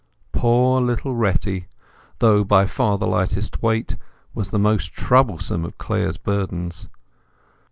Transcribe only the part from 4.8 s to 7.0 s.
troublesome of Clare's burdens.